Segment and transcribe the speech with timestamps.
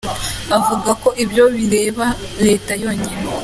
[0.57, 2.05] Avuga ko ibyo bireba
[2.45, 3.23] Leta yonyine.